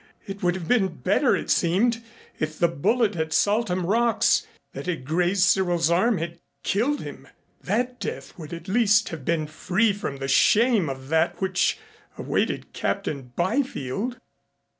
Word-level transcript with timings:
It 0.25 0.41
would 0.41 0.55
have 0.55 0.67
been 0.67 0.87
better, 0.97 1.35
it 1.35 1.51
seemed, 1.51 2.01
if 2.39 2.57
the 2.57 2.67
bullet 2.67 3.15
at 3.15 3.33
Saltham 3.33 3.85
Rocks 3.85 4.47
that 4.73 4.87
had 4.87 5.05
grazed 5.05 5.43
Cyril's 5.43 5.91
arm 5.91 6.17
had 6.17 6.39
killed 6.63 7.01
him. 7.01 7.27
That 7.63 7.99
death 7.99 8.35
would 8.35 8.51
at 8.51 8.67
least 8.67 9.09
have 9.09 9.23
been 9.23 9.45
free 9.45 9.93
from 9.93 10.17
the 10.17 10.27
shame 10.27 10.89
of 10.89 11.09
that 11.09 11.39
which 11.39 11.77
awaited 12.17 12.73
Captain 12.73 13.31
Byfield. 13.35 14.17